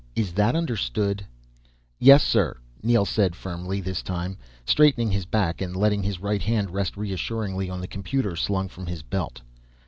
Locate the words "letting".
5.75-6.01